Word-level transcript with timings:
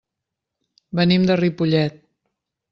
Venim 1.01 1.29
de 1.31 1.37
Ripollet. 1.43 2.03